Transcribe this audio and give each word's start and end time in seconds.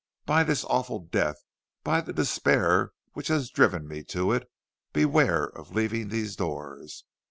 By 0.25 0.43
this 0.43 0.63
awful 0.65 0.97
death, 0.97 1.35
by 1.83 2.01
the 2.01 2.11
despair 2.11 2.89
which 3.13 3.27
has 3.27 3.51
driven 3.51 3.87
me 3.87 4.03
to 4.05 4.31
it, 4.31 4.49
beware 4.93 5.43
of 5.45 5.75
leaving 5.75 6.07
these 6.07 6.35
doors. 6.35 7.03